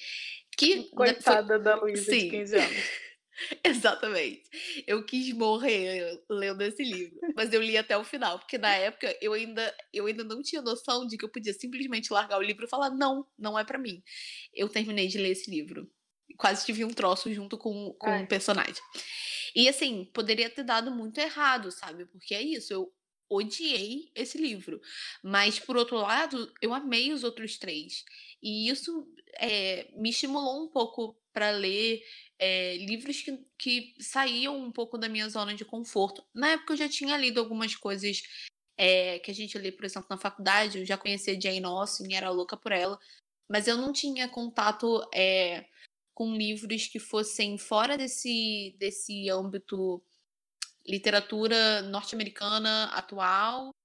Que, 0.57 0.83
Coitada 0.91 1.55
foi... 1.55 1.63
da 1.63 1.75
Luísa 1.75 2.11
de 2.11 2.29
15 2.29 2.55
anos. 2.55 3.06
Exatamente. 3.63 4.43
Eu 4.85 5.05
quis 5.05 5.31
morrer 5.33 6.21
lendo 6.29 6.61
esse 6.61 6.83
livro, 6.83 7.19
mas 7.35 7.53
eu 7.53 7.61
li 7.61 7.77
até 7.77 7.97
o 7.97 8.03
final, 8.03 8.39
porque 8.39 8.57
na 8.57 8.73
época 8.75 9.15
eu 9.21 9.33
ainda, 9.33 9.75
eu 9.93 10.05
ainda 10.05 10.23
não 10.23 10.41
tinha 10.41 10.61
noção 10.61 11.05
de 11.05 11.17
que 11.17 11.25
eu 11.25 11.29
podia 11.29 11.53
simplesmente 11.53 12.11
largar 12.11 12.39
o 12.39 12.43
livro 12.43 12.65
e 12.65 12.69
falar: 12.69 12.89
não, 12.89 13.27
não 13.37 13.57
é 13.57 13.63
para 13.63 13.77
mim. 13.77 14.01
Eu 14.53 14.67
terminei 14.69 15.07
de 15.07 15.17
ler 15.17 15.31
esse 15.31 15.49
livro. 15.49 15.89
Quase 16.37 16.65
tive 16.65 16.83
um 16.83 16.89
troço 16.89 17.33
junto 17.33 17.57
com, 17.57 17.93
com 17.93 18.09
o 18.09 18.21
um 18.21 18.25
personagem. 18.25 18.81
E 19.55 19.67
assim, 19.67 20.05
poderia 20.13 20.49
ter 20.49 20.63
dado 20.63 20.91
muito 20.91 21.19
errado, 21.19 21.71
sabe? 21.71 22.05
Porque 22.05 22.35
é 22.35 22.41
isso, 22.41 22.73
eu 22.73 22.93
odiei 23.29 24.11
esse 24.15 24.37
livro. 24.37 24.81
Mas, 25.23 25.59
por 25.59 25.75
outro 25.77 25.97
lado, 25.97 26.51
eu 26.61 26.73
amei 26.73 27.11
os 27.11 27.23
outros 27.23 27.57
três. 27.57 28.03
E 28.41 28.69
isso 28.69 29.07
é, 29.35 29.89
me 29.93 30.09
estimulou 30.09 30.63
um 30.63 30.67
pouco 30.67 31.15
para 31.33 31.51
ler 31.51 32.01
é, 32.39 32.77
livros 32.77 33.21
que, 33.21 33.45
que 33.57 33.95
saíam 33.99 34.57
um 34.57 34.71
pouco 34.71 34.97
da 34.97 35.09
minha 35.09 35.29
zona 35.29 35.53
de 35.53 35.65
conforto. 35.65 36.23
Na 36.33 36.49
época 36.49 36.73
eu 36.73 36.77
já 36.77 36.89
tinha 36.89 37.17
lido 37.17 37.39
algumas 37.39 37.75
coisas 37.75 38.21
é, 38.77 39.19
que 39.19 39.31
a 39.31 39.33
gente 39.33 39.57
lê, 39.57 39.71
por 39.71 39.85
exemplo, 39.85 40.07
na 40.09 40.17
faculdade. 40.17 40.79
Eu 40.79 40.85
já 40.85 40.97
conhecia 40.97 41.39
Jane 41.39 41.65
Austen, 41.65 42.15
era 42.15 42.29
louca 42.29 42.55
por 42.55 42.71
ela. 42.71 42.99
Mas 43.49 43.67
eu 43.67 43.77
não 43.77 43.93
tinha 43.93 44.27
contato 44.27 45.07
é, 45.13 45.65
com 46.13 46.35
livros 46.35 46.87
que 46.87 46.99
fossem 46.99 47.57
fora 47.57 47.97
desse, 47.97 48.75
desse 48.79 49.29
âmbito 49.29 50.03
literatura 50.85 51.81
norte-americana 51.83 52.85
atual 52.93 53.76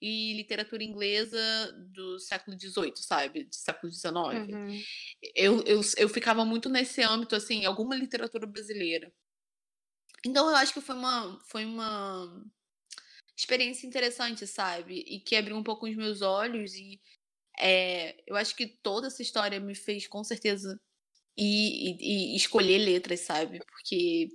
e 0.00 0.34
literatura 0.34 0.82
inglesa 0.82 1.38
do 1.92 2.18
século 2.18 2.58
XVIII, 2.58 2.92
sabe? 2.96 3.44
Do 3.44 3.54
século 3.54 3.92
XIX. 3.92 4.14
Uhum. 4.14 4.82
Eu, 5.34 5.62
eu, 5.64 5.80
eu 5.96 6.08
ficava 6.08 6.44
muito 6.44 6.68
nesse 6.68 7.02
âmbito, 7.02 7.36
assim, 7.36 7.64
alguma 7.64 7.94
literatura 7.94 8.46
brasileira. 8.46 9.12
Então 10.24 10.48
eu 10.48 10.56
acho 10.56 10.72
que 10.72 10.80
foi 10.80 10.94
uma, 10.94 11.40
foi 11.46 11.64
uma 11.64 12.44
experiência 13.36 13.86
interessante, 13.86 14.46
sabe? 14.46 15.04
E 15.06 15.20
que 15.20 15.36
abriu 15.36 15.56
um 15.56 15.62
pouco 15.62 15.86
os 15.86 15.96
meus 15.96 16.20
olhos 16.22 16.74
e 16.74 17.00
é, 17.58 18.22
eu 18.26 18.36
acho 18.36 18.54
que 18.56 18.66
toda 18.66 19.06
essa 19.06 19.22
história 19.22 19.60
me 19.60 19.74
fez, 19.74 20.06
com 20.06 20.24
certeza, 20.24 20.80
e, 21.36 22.32
e, 22.34 22.36
escolher 22.36 22.78
letras, 22.78 23.20
sabe? 23.20 23.60
Porque 23.66 24.28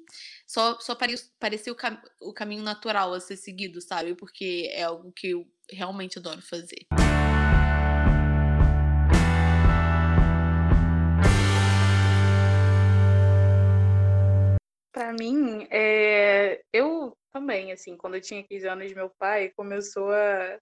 só, 0.47 0.79
só 0.79 0.95
pareceu 1.39 1.73
o, 1.73 1.75
cam 1.75 2.01
o 2.21 2.33
caminho 2.33 2.63
natural 2.63 3.13
a 3.13 3.19
ser 3.19 3.37
seguido, 3.37 3.81
sabe? 3.81 4.15
Porque 4.15 4.69
é 4.71 4.83
algo 4.83 5.11
que 5.11 5.29
eu 5.29 5.45
realmente 5.71 6.19
adoro 6.19 6.41
fazer. 6.41 6.85
Para 14.91 15.11
mim, 15.13 15.67
é... 15.69 16.61
eu 16.71 17.15
também, 17.33 17.73
assim, 17.73 17.97
quando 17.97 18.15
eu 18.15 18.21
tinha 18.21 18.41
15 18.43 18.67
anos, 18.67 18.93
meu 18.93 19.09
pai 19.09 19.49
começou 19.57 20.09
a 20.09 20.57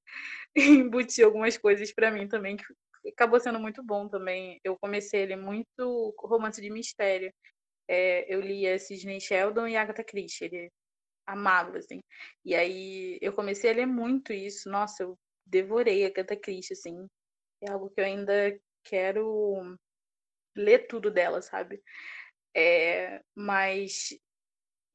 embutir 0.57 1.23
algumas 1.23 1.55
coisas 1.55 1.93
para 1.93 2.09
mim 2.09 2.27
também 2.27 2.57
acabou 3.09 3.39
sendo 3.39 3.59
muito 3.59 3.83
bom 3.83 4.07
também. 4.07 4.59
Eu 4.63 4.77
comecei 4.79 5.21
ele 5.21 5.35
muito 5.35 6.13
romance 6.19 6.61
de 6.61 6.69
mistério. 6.69 7.33
É, 7.87 8.33
eu 8.33 8.41
lia 8.41 8.79
Sidney 8.79 9.19
Sheldon 9.21 9.67
e 9.67 9.77
Agatha 9.77 10.03
Christie, 10.03 10.45
ele 10.45 10.71
amava, 11.27 11.77
assim. 11.77 12.01
E 12.45 12.55
aí 12.55 13.19
eu 13.21 13.33
comecei 13.33 13.71
a 13.71 13.73
ler 13.75 13.85
muito 13.87 14.33
isso. 14.33 14.69
Nossa, 14.69 15.03
eu 15.03 15.17
devorei 15.45 16.05
Agatha 16.05 16.35
Christie, 16.35 16.73
assim. 16.73 17.07
É 17.61 17.71
algo 17.71 17.89
que 17.89 18.01
eu 18.01 18.05
ainda 18.05 18.59
quero 18.83 19.77
ler 20.55 20.87
tudo 20.87 21.11
dela, 21.11 21.41
sabe? 21.41 21.81
É, 22.55 23.21
mas 23.35 24.09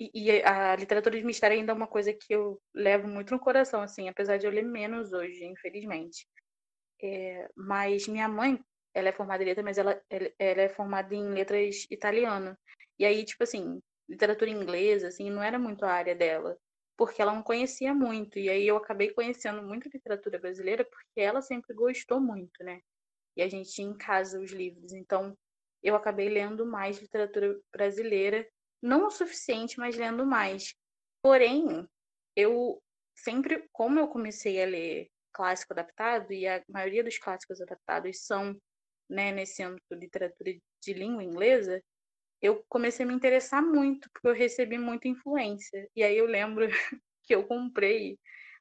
e, 0.00 0.10
e, 0.14 0.42
a 0.42 0.76
literatura 0.76 1.18
de 1.18 1.24
mistério 1.24 1.56
ainda 1.56 1.72
é 1.72 1.74
uma 1.74 1.88
coisa 1.88 2.12
que 2.12 2.32
eu 2.32 2.60
levo 2.72 3.08
muito 3.08 3.32
no 3.32 3.40
coração, 3.40 3.82
assim, 3.82 4.08
apesar 4.08 4.36
de 4.38 4.46
eu 4.46 4.52
ler 4.52 4.62
menos 4.64 5.12
hoje, 5.12 5.44
infelizmente. 5.44 6.26
É, 7.02 7.48
mas 7.56 8.08
minha 8.08 8.28
mãe, 8.28 8.58
ela 8.94 9.08
é 9.08 9.12
formada 9.12 9.42
em 9.42 9.46
letras, 9.46 9.64
mas 9.64 9.78
ela, 9.78 10.00
ela 10.10 10.62
é 10.62 10.68
formada 10.68 11.14
em 11.14 11.30
letras 11.30 11.86
italiano. 11.90 12.56
E 12.98 13.04
aí, 13.04 13.24
tipo 13.24 13.42
assim, 13.44 13.80
literatura 14.08 14.50
inglesa, 14.50 15.08
assim, 15.08 15.30
não 15.30 15.42
era 15.42 15.58
muito 15.58 15.84
a 15.84 15.92
área 15.92 16.14
dela, 16.14 16.58
porque 16.96 17.22
ela 17.22 17.34
não 17.34 17.42
conhecia 17.42 17.94
muito. 17.94 18.38
E 18.38 18.48
aí 18.48 18.66
eu 18.66 18.76
acabei 18.76 19.10
conhecendo 19.10 19.62
muito 19.62 19.88
literatura 19.92 20.38
brasileira 20.38 20.84
porque 20.84 21.20
ela 21.20 21.40
sempre 21.40 21.74
gostou 21.74 22.20
muito, 22.20 22.64
né? 22.64 22.80
E 23.36 23.42
a 23.42 23.48
gente 23.48 23.70
tinha 23.70 23.88
em 23.88 23.96
casa 23.96 24.40
os 24.40 24.50
livros. 24.50 24.92
Então, 24.92 25.36
eu 25.82 25.94
acabei 25.94 26.28
lendo 26.28 26.66
mais 26.66 26.98
literatura 26.98 27.56
brasileira, 27.72 28.48
não 28.82 29.06
o 29.06 29.10
suficiente, 29.10 29.78
mas 29.78 29.96
lendo 29.96 30.26
mais. 30.26 30.74
Porém, 31.22 31.88
eu 32.34 32.82
sempre, 33.14 33.68
como 33.72 34.00
eu 34.00 34.08
comecei 34.08 34.60
a 34.62 34.66
ler 34.66 35.08
clássico 35.32 35.72
adaptado, 35.72 36.32
e 36.32 36.46
a 36.46 36.62
maioria 36.68 37.04
dos 37.04 37.18
clássicos 37.18 37.60
adaptados 37.60 38.24
são 38.24 38.56
né, 39.08 39.32
nesse 39.32 39.62
âmbito 39.62 39.86
de 39.90 40.00
literatura 40.00 40.52
de 40.82 40.92
língua 40.92 41.24
inglesa, 41.24 41.82
eu 42.40 42.64
comecei 42.68 43.04
a 43.04 43.08
me 43.08 43.14
interessar 43.14 43.62
muito, 43.62 44.08
porque 44.12 44.28
eu 44.28 44.34
recebi 44.34 44.78
muita 44.78 45.08
influência. 45.08 45.88
E 45.94 46.02
aí 46.02 46.16
eu 46.16 46.26
lembro 46.26 46.68
que 47.24 47.34
eu 47.34 47.44
comprei, 47.44 48.18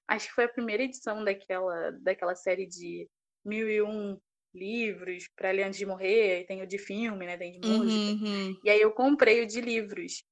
acho 0.08 0.28
que 0.28 0.34
foi 0.34 0.46
a 0.46 0.50
primeira 0.50 0.84
edição 0.84 1.24
daquela, 1.24 1.92
daquela 2.02 2.36
série 2.36 2.66
de 2.66 3.08
mil 3.46 3.70
e 3.70 3.82
um 3.82 4.20
livros 4.54 5.30
para 5.36 5.52
ler 5.52 5.64
antes 5.64 5.78
de 5.78 5.86
morrer, 5.86 6.46
tem 6.48 6.64
o 6.64 6.68
de 6.68 6.80
filme, 6.80 7.26
né, 7.26 7.38
tem 7.38 7.60
de 7.60 7.68
música. 7.68 8.26
Uhum. 8.26 8.60
E 8.64 8.70
aí 8.70 8.82
eu 8.82 8.92
comprei 8.92 9.44
o 9.44 9.48
de 9.48 9.62
livros. 9.62 10.24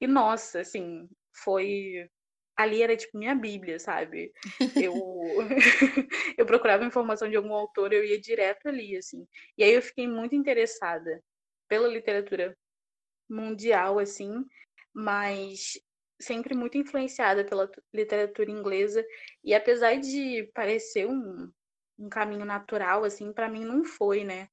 E 0.00 0.06
nossa, 0.06 0.60
assim, 0.60 1.08
foi 1.42 2.08
ali 2.56 2.82
era 2.82 2.96
tipo 2.96 3.18
minha 3.18 3.34
bíblia, 3.34 3.78
sabe? 3.78 4.32
Eu 4.74 4.94
eu 6.38 6.46
procurava 6.46 6.84
informação 6.84 7.28
de 7.28 7.36
algum 7.36 7.52
autor, 7.52 7.92
eu 7.92 8.04
ia 8.04 8.20
direto 8.20 8.68
ali, 8.68 8.96
assim. 8.96 9.26
E 9.58 9.64
aí 9.64 9.72
eu 9.72 9.82
fiquei 9.82 10.08
muito 10.08 10.34
interessada 10.34 11.22
pela 11.68 11.88
literatura 11.88 12.56
mundial, 13.28 13.98
assim, 13.98 14.44
mas 14.94 15.72
sempre 16.20 16.54
muito 16.54 16.78
influenciada 16.78 17.44
pela 17.44 17.70
literatura 17.92 18.50
inglesa 18.50 19.04
e 19.44 19.54
apesar 19.54 19.96
de 19.98 20.50
parecer 20.54 21.06
um, 21.06 21.52
um 21.98 22.08
caminho 22.08 22.44
natural 22.44 23.04
assim, 23.04 23.32
para 23.32 23.50
mim 23.50 23.64
não 23.64 23.84
foi, 23.84 24.24
né? 24.24 24.48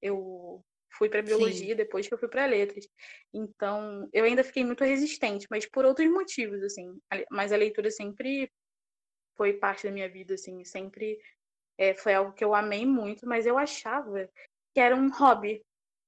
Eu 0.00 0.64
fui 0.98 1.08
para 1.08 1.22
biologia 1.22 1.68
Sim. 1.70 1.76
depois 1.76 2.08
que 2.08 2.14
eu 2.14 2.18
fui 2.18 2.28
para 2.28 2.46
letras. 2.46 2.86
Então, 3.32 4.08
eu 4.12 4.24
ainda 4.24 4.44
fiquei 4.44 4.64
muito 4.64 4.84
resistente, 4.84 5.46
mas 5.50 5.64
por 5.66 5.84
outros 5.84 6.10
motivos 6.10 6.62
assim. 6.62 6.98
Mas 7.30 7.52
a 7.52 7.56
leitura 7.56 7.90
sempre 7.90 8.50
foi 9.36 9.54
parte 9.54 9.86
da 9.86 9.92
minha 9.92 10.08
vida 10.08 10.34
assim, 10.34 10.64
sempre 10.64 11.18
é, 11.78 11.94
foi 11.94 12.12
algo 12.14 12.32
que 12.32 12.44
eu 12.44 12.54
amei 12.54 12.84
muito, 12.84 13.26
mas 13.26 13.46
eu 13.46 13.56
achava 13.56 14.28
que 14.74 14.80
era 14.80 14.96
um 14.96 15.08
hobby, 15.10 15.62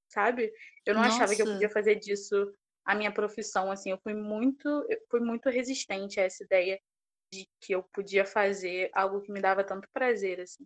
sabe? 0.09 0.51
Eu 0.85 0.93
não 0.93 1.01
Nossa. 1.01 1.15
achava 1.15 1.35
que 1.35 1.41
eu 1.41 1.47
podia 1.47 1.69
fazer 1.69 1.95
disso 1.95 2.53
a 2.85 2.93
minha 2.93 3.11
profissão, 3.13 3.71
assim, 3.71 3.91
eu 3.91 3.99
fui 4.03 4.13
muito, 4.13 4.67
eu 4.89 4.99
fui 5.09 5.21
muito 5.21 5.49
resistente 5.49 6.19
a 6.19 6.23
essa 6.23 6.43
ideia 6.43 6.79
de 7.33 7.47
que 7.61 7.73
eu 7.73 7.83
podia 7.93 8.25
fazer 8.25 8.89
algo 8.93 9.21
que 9.21 9.31
me 9.31 9.39
dava 9.39 9.63
tanto 9.63 9.87
prazer, 9.93 10.41
assim. 10.41 10.65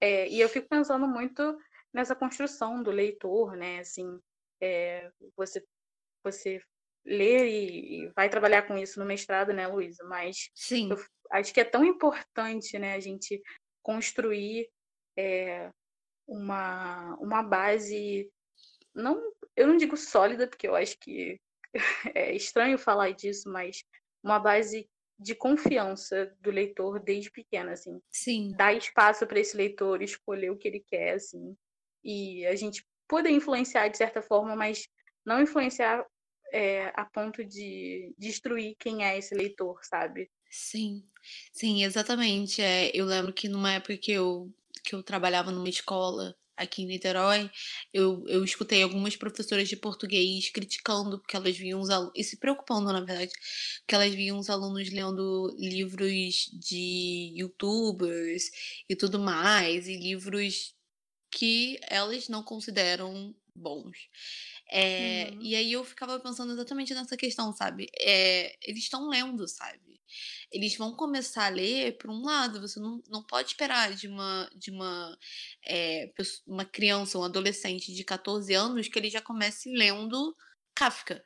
É, 0.00 0.28
e 0.28 0.40
eu 0.40 0.48
fico 0.48 0.68
pensando 0.68 1.06
muito 1.06 1.56
nessa 1.92 2.14
construção 2.14 2.82
do 2.82 2.90
leitor, 2.90 3.56
né, 3.56 3.80
assim, 3.80 4.18
é, 4.60 5.10
você, 5.36 5.64
você 6.24 6.60
lê 7.04 7.48
e, 7.48 8.04
e, 8.04 8.08
vai 8.14 8.28
trabalhar 8.28 8.62
com 8.62 8.76
isso 8.76 8.98
no 8.98 9.06
mestrado, 9.06 9.52
né, 9.52 9.66
Luísa? 9.66 10.04
Mas 10.04 10.50
Sim. 10.54 10.90
eu 10.90 10.96
acho 11.30 11.52
que 11.52 11.60
é 11.60 11.64
tão 11.64 11.84
importante, 11.84 12.78
né, 12.78 12.94
a 12.94 13.00
gente 13.00 13.42
construir 13.82 14.68
é, 15.16 15.70
uma, 16.26 17.16
uma 17.16 17.42
base 17.42 18.30
não, 18.94 19.20
eu 19.56 19.66
não 19.66 19.76
digo 19.76 19.96
sólida, 19.96 20.46
porque 20.46 20.68
eu 20.68 20.74
acho 20.74 20.98
que 20.98 21.40
é 22.14 22.34
estranho 22.34 22.78
falar 22.78 23.12
disso, 23.12 23.50
mas 23.50 23.82
uma 24.22 24.38
base 24.38 24.88
de 25.18 25.34
confiança 25.34 26.34
do 26.40 26.50
leitor 26.50 27.00
desde 27.00 27.30
pequeno, 27.30 27.70
assim. 27.70 28.00
Sim. 28.10 28.52
Dar 28.56 28.74
espaço 28.74 29.26
para 29.26 29.40
esse 29.40 29.56
leitor 29.56 30.02
escolher 30.02 30.50
o 30.50 30.56
que 30.56 30.68
ele 30.68 30.80
quer, 30.80 31.14
assim. 31.14 31.56
E 32.04 32.46
a 32.46 32.56
gente 32.56 32.84
poder 33.08 33.30
influenciar 33.30 33.88
de 33.88 33.96
certa 33.96 34.22
forma, 34.22 34.56
mas 34.56 34.88
não 35.24 35.40
influenciar 35.40 36.04
é, 36.52 36.92
a 36.94 37.04
ponto 37.04 37.44
de 37.44 38.14
destruir 38.18 38.76
quem 38.78 39.04
é 39.04 39.18
esse 39.18 39.34
leitor, 39.34 39.78
sabe? 39.82 40.30
Sim, 40.50 41.02
sim, 41.52 41.84
exatamente. 41.84 42.60
É, 42.60 42.90
eu 42.94 43.06
lembro 43.06 43.32
que 43.32 43.48
numa 43.48 43.72
época 43.72 43.96
que 43.96 44.12
eu, 44.12 44.52
que 44.84 44.94
eu 44.94 45.02
trabalhava 45.02 45.50
numa 45.50 45.68
escola, 45.68 46.36
aqui 46.56 46.82
em 46.82 46.86
Niterói, 46.86 47.50
eu, 47.92 48.24
eu 48.28 48.44
escutei 48.44 48.82
algumas 48.82 49.16
professoras 49.16 49.68
de 49.68 49.76
português 49.76 50.50
criticando, 50.50 51.18
porque 51.18 51.36
elas 51.36 51.56
viam 51.56 51.80
os 51.80 51.90
alunos, 51.90 52.12
e 52.14 52.22
se 52.22 52.36
preocupando, 52.38 52.92
na 52.92 53.00
verdade, 53.00 53.32
que 53.86 53.94
elas 53.94 54.14
viam 54.14 54.38
os 54.38 54.50
alunos 54.50 54.90
lendo 54.90 55.54
livros 55.58 56.50
de 56.52 57.32
youtubers 57.34 58.50
e 58.88 58.94
tudo 58.94 59.18
mais, 59.18 59.88
e 59.88 59.96
livros 59.96 60.74
que 61.32 61.80
elas 61.88 62.28
não 62.28 62.42
consideram 62.42 63.34
bons. 63.54 64.08
É, 64.70 65.30
uhum. 65.32 65.42
E 65.42 65.54
aí 65.54 65.72
eu 65.72 65.84
ficava 65.84 66.18
pensando 66.20 66.52
exatamente 66.52 66.94
nessa 66.94 67.16
questão, 67.16 67.52
sabe? 67.52 67.88
É, 67.98 68.56
eles 68.62 68.84
estão 68.84 69.08
lendo, 69.08 69.46
sabe? 69.48 70.00
Eles 70.50 70.76
vão 70.76 70.94
começar 70.94 71.46
a 71.46 71.50
ler, 71.50 71.96
por 71.98 72.10
um 72.10 72.22
lado, 72.22 72.60
você 72.60 72.78
não, 72.78 73.02
não 73.08 73.22
pode 73.22 73.48
esperar 73.48 73.94
de 73.94 74.06
uma, 74.08 74.50
de 74.54 74.70
uma, 74.70 75.18
é, 75.66 76.12
uma 76.46 76.64
criança, 76.64 77.18
um 77.18 77.24
adolescente 77.24 77.92
de 77.92 78.04
14 78.04 78.54
anos 78.54 78.88
que 78.88 78.98
ele 78.98 79.10
já 79.10 79.20
comece 79.20 79.70
lendo 79.70 80.36
Kafka. 80.74 81.24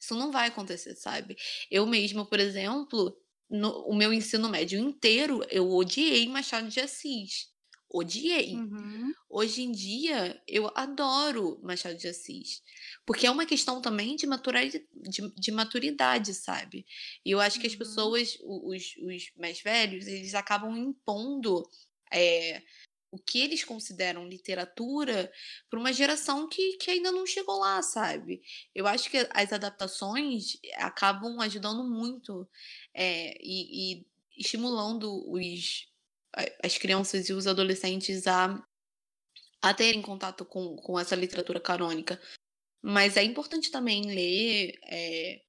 Isso 0.00 0.14
não 0.14 0.30
vai 0.30 0.48
acontecer, 0.48 0.94
sabe? 0.94 1.36
Eu 1.70 1.86
mesma, 1.86 2.24
por 2.24 2.38
exemplo, 2.38 3.16
no, 3.50 3.84
o 3.86 3.94
meu 3.96 4.12
ensino 4.12 4.48
médio 4.48 4.78
inteiro, 4.78 5.44
eu 5.50 5.68
odiei 5.70 6.28
Machado 6.28 6.68
de 6.68 6.80
Assis. 6.80 7.48
Odiei. 7.90 8.54
Uhum. 8.54 9.12
Hoje 9.30 9.62
em 9.62 9.72
dia, 9.72 10.40
eu 10.46 10.70
adoro 10.74 11.58
Machado 11.62 11.96
de 11.96 12.08
Assis. 12.08 12.62
Porque 13.06 13.26
é 13.26 13.30
uma 13.30 13.46
questão 13.46 13.80
também 13.80 14.14
de 14.14 14.26
maturidade, 14.26 14.86
de, 14.94 15.34
de 15.34 15.50
maturidade 15.50 16.34
sabe? 16.34 16.84
E 17.24 17.30
eu 17.30 17.40
acho 17.40 17.58
que 17.58 17.66
as 17.66 17.72
uhum. 17.72 17.78
pessoas, 17.78 18.38
os, 18.42 18.96
os 19.02 19.32
mais 19.36 19.62
velhos, 19.62 20.06
eles 20.06 20.34
acabam 20.34 20.76
impondo 20.76 21.66
é, 22.12 22.62
o 23.10 23.18
que 23.18 23.40
eles 23.40 23.64
consideram 23.64 24.28
literatura 24.28 25.32
para 25.70 25.80
uma 25.80 25.92
geração 25.92 26.48
que, 26.48 26.76
que 26.76 26.90
ainda 26.90 27.10
não 27.10 27.26
chegou 27.26 27.58
lá, 27.58 27.80
sabe? 27.82 28.42
Eu 28.74 28.86
acho 28.86 29.10
que 29.10 29.26
as 29.30 29.52
adaptações 29.52 30.58
acabam 30.76 31.40
ajudando 31.40 31.84
muito 31.84 32.46
é, 32.92 33.34
e, 33.40 34.02
e 34.02 34.06
estimulando 34.36 35.24
os, 35.30 35.88
as 36.62 36.76
crianças 36.78 37.28
e 37.28 37.32
os 37.32 37.46
adolescentes 37.46 38.26
a, 38.26 38.62
a 39.62 39.74
terem 39.74 40.02
contato 40.02 40.44
com, 40.44 40.76
com 40.76 40.98
essa 40.98 41.16
literatura 41.16 41.60
canônica. 41.60 42.20
Mas 42.82 43.16
é 43.16 43.22
importante 43.22 43.70
também 43.70 44.02
ler 44.06 44.78
é, 44.84 45.40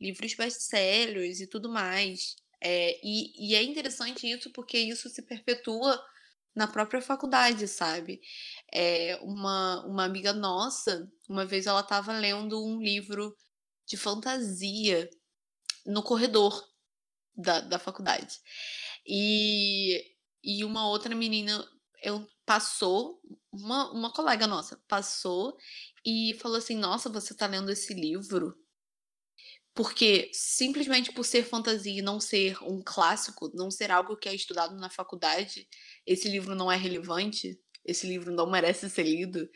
livros 0.00 0.34
best-sellers 0.34 1.40
e 1.40 1.46
tudo 1.46 1.68
mais. 1.68 2.36
É, 2.60 2.98
e, 3.02 3.50
e 3.50 3.54
é 3.54 3.62
interessante 3.62 4.30
isso 4.30 4.50
porque 4.52 4.78
isso 4.78 5.08
se 5.08 5.22
perpetua 5.22 6.00
na 6.54 6.66
própria 6.66 7.02
faculdade, 7.02 7.68
sabe? 7.68 8.20
É, 8.72 9.16
uma, 9.22 9.84
uma 9.86 10.04
amiga 10.04 10.32
nossa, 10.32 11.06
uma 11.28 11.44
vez 11.44 11.66
ela 11.66 11.80
estava 11.80 12.12
lendo 12.12 12.64
um 12.64 12.80
livro 12.80 13.36
de 13.86 13.96
fantasia 13.96 15.08
no 15.84 16.02
corredor 16.02 16.66
da, 17.36 17.60
da 17.60 17.78
faculdade. 17.78 18.38
E, 19.06 20.15
e 20.46 20.64
uma 20.64 20.88
outra 20.88 21.14
menina 21.14 21.68
eu, 22.02 22.24
passou, 22.46 23.20
uma, 23.52 23.90
uma 23.92 24.12
colega 24.12 24.46
nossa 24.46 24.80
passou 24.88 25.56
e 26.04 26.34
falou 26.40 26.58
assim: 26.58 26.76
Nossa, 26.76 27.10
você 27.10 27.34
tá 27.36 27.46
lendo 27.46 27.70
esse 27.72 27.92
livro? 27.92 28.56
Porque 29.74 30.30
simplesmente 30.32 31.12
por 31.12 31.24
ser 31.24 31.44
fantasia 31.44 31.98
e 31.98 32.02
não 32.02 32.20
ser 32.20 32.56
um 32.62 32.80
clássico, 32.82 33.50
não 33.54 33.70
ser 33.70 33.90
algo 33.90 34.16
que 34.16 34.28
é 34.28 34.34
estudado 34.34 34.74
na 34.76 34.88
faculdade, 34.88 35.68
esse 36.06 36.28
livro 36.28 36.54
não 36.54 36.70
é 36.72 36.76
relevante, 36.76 37.60
esse 37.84 38.06
livro 38.06 38.32
não 38.32 38.48
merece 38.48 38.88
ser 38.88 39.02
lido. 39.02 39.50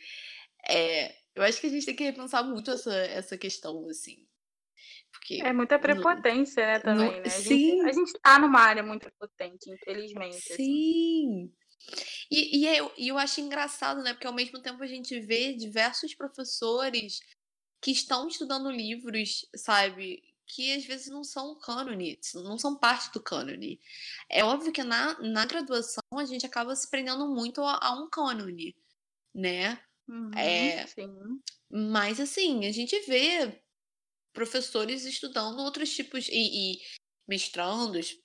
É, 0.69 1.15
eu 1.35 1.43
acho 1.45 1.61
que 1.61 1.69
a 1.69 1.71
gente 1.71 1.87
tem 1.87 1.97
que 1.97 2.05
repensar 2.05 2.43
muito 2.45 2.71
essa, 2.71 2.95
essa 2.95 3.39
questão, 3.39 3.89
assim. 3.89 4.27
É 5.39 5.53
muita 5.53 5.79
prepotência, 5.79 6.65
né, 6.65 6.79
também, 6.81 7.21
né? 7.21 7.27
A 7.27 7.31
sim. 7.31 7.79
Gente, 7.79 7.89
a 7.89 7.93
gente 7.93 8.13
tá 8.21 8.39
numa 8.39 8.61
área 8.61 8.83
muito 8.83 9.03
prepotente, 9.03 9.71
infelizmente. 9.71 10.53
Assim. 10.53 10.57
Sim. 10.57 11.45
Assim. 11.45 11.61
E, 12.31 12.59
e, 12.59 12.77
eu, 12.77 12.93
e 12.97 13.09
eu 13.09 13.19
acho 13.19 13.41
engraçado, 13.41 14.03
né? 14.03 14.13
Porque 14.13 14.27
ao 14.27 14.33
mesmo 14.33 14.61
tempo 14.61 14.83
a 14.83 14.87
gente 14.87 15.19
vê 15.21 15.55
diversos 15.55 16.15
professores 16.15 17.21
que 17.81 17.91
estão 17.91 18.29
estudando 18.29 18.71
livros, 18.71 19.47
sabe? 19.57 20.23
Que 20.47 20.75
às 20.75 20.85
vezes 20.85 21.09
não 21.09 21.25
são 21.25 21.59
cânone, 21.59 22.19
não 22.35 22.59
são 22.59 22.77
parte 22.77 23.13
do 23.13 23.21
cânone. 23.21 23.81
É 24.29 24.45
óbvio 24.45 24.73
que 24.73 24.83
na, 24.83 25.19
na 25.21 25.47
graduação 25.47 26.03
a 26.15 26.25
gente 26.25 26.45
acaba 26.45 26.75
se 26.77 26.89
prendendo 26.89 27.29
muito 27.29 27.63
a, 27.63 27.79
a 27.81 27.93
um 27.95 28.09
cânone, 28.09 28.77
né? 29.35 29.81
Uhum, 30.09 30.31
é, 30.37 30.87
sim. 30.87 31.41
Mas 31.71 32.21
assim, 32.21 32.67
a 32.67 32.73
gente 32.73 32.99
vê 33.07 33.63
professores 34.33 35.05
estudando 35.05 35.61
outros 35.61 35.95
tipos 35.95 36.29
e, 36.29 36.33
e 36.75 36.79
mestrandos, 37.29 38.17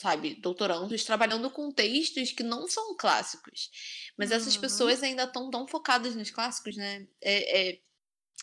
sabe, 0.00 0.34
doutorandos, 0.34 1.04
trabalhando 1.04 1.50
com 1.50 1.70
textos 1.70 2.32
que 2.32 2.42
não 2.42 2.66
são 2.66 2.96
clássicos. 2.96 3.70
Mas 4.16 4.30
uhum. 4.30 4.36
essas 4.36 4.56
pessoas 4.56 5.02
ainda 5.02 5.24
estão 5.24 5.50
tão 5.50 5.68
focadas 5.68 6.14
nos 6.16 6.30
clássicos, 6.30 6.76
né? 6.76 7.06
É, 7.20 7.68
é, 7.70 7.80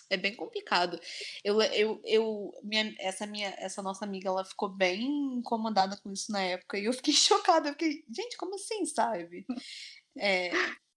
é 0.10 0.18
bem 0.18 0.36
complicado. 0.36 1.00
Eu, 1.44 1.60
eu, 1.62 2.02
eu 2.06 2.52
minha, 2.64 2.96
essa, 3.00 3.26
minha, 3.26 3.50
essa 3.58 3.82
nossa 3.82 4.06
amiga, 4.06 4.30
ela 4.30 4.46
ficou 4.46 4.70
bem 4.70 5.04
incomodada 5.38 5.98
com 5.98 6.12
isso 6.12 6.32
na 6.32 6.42
época. 6.42 6.78
E 6.78 6.86
eu 6.86 6.94
fiquei 6.94 7.14
chocada. 7.16 7.70
Eu 7.70 7.74
fiquei, 7.74 8.04
gente, 8.16 8.38
como 8.38 8.56
assim, 8.56 8.86
sabe? 8.86 9.46
É, 10.18 10.48
é. 10.48 10.54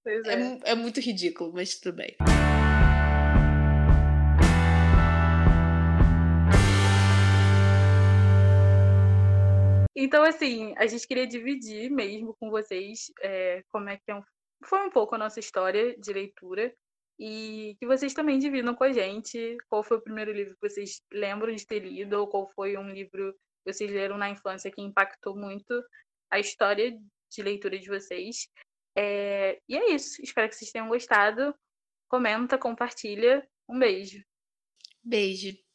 é, 0.06 0.60
é 0.64 0.74
muito 0.74 1.00
ridículo, 1.00 1.52
mas 1.54 1.78
tudo 1.78 1.96
bem. 1.96 2.16
Então, 9.94 10.22
assim, 10.22 10.74
a 10.76 10.86
gente 10.86 11.06
queria 11.06 11.26
dividir 11.26 11.90
mesmo 11.90 12.34
com 12.38 12.50
vocês 12.50 13.10
é, 13.22 13.62
como 13.68 13.88
é 13.88 13.96
que 13.96 14.10
é 14.10 14.14
um, 14.14 14.22
foi 14.64 14.86
um 14.86 14.90
pouco 14.90 15.14
a 15.14 15.18
nossa 15.18 15.40
história 15.40 15.96
de 15.98 16.12
leitura 16.12 16.72
e 17.18 17.76
que 17.78 17.86
vocês 17.86 18.14
também 18.14 18.38
dividam 18.38 18.74
com 18.74 18.84
a 18.84 18.92
gente 18.92 19.56
qual 19.68 19.82
foi 19.82 19.98
o 19.98 20.02
primeiro 20.02 20.32
livro 20.32 20.54
que 20.54 20.68
vocês 20.68 21.02
lembram 21.12 21.54
de 21.54 21.66
ter 21.66 21.80
lido 21.80 22.14
ou 22.14 22.28
qual 22.28 22.48
foi 22.48 22.76
um 22.76 22.88
livro 22.88 23.32
que 23.32 23.72
vocês 23.72 23.90
leram 23.90 24.16
na 24.16 24.30
infância 24.30 24.70
que 24.70 24.80
impactou 24.80 25.36
muito 25.36 25.82
a 26.30 26.38
história 26.38 26.96
de 27.30 27.42
leitura 27.42 27.78
de 27.78 27.88
vocês. 27.88 28.48
É, 28.96 29.60
e 29.68 29.76
é 29.76 29.92
isso. 29.92 30.22
Espero 30.22 30.48
que 30.48 30.56
vocês 30.56 30.70
tenham 30.70 30.88
gostado. 30.88 31.54
Comenta, 32.08 32.56
compartilha. 32.56 33.46
Um 33.68 33.78
beijo. 33.78 34.24
Beijo. 35.02 35.69